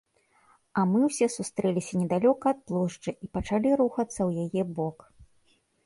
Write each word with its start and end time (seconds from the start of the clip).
А 0.79 0.85
мы 0.93 0.99
ўсе 1.07 1.27
сустрэліся 1.33 1.93
недалёка 2.03 2.45
ад 2.55 2.59
плошчы 2.73 3.09
і 3.27 3.33
пачалі 3.39 3.69
рухацца 3.81 4.15
ў 4.29 4.49
яе 4.49 4.63
бок. 4.81 4.97